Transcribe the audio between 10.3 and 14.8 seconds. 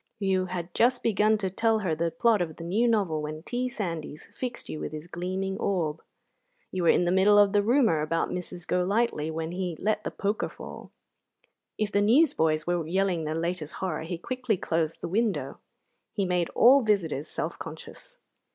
fall. If the newsboys were yelling the latest horror he quickly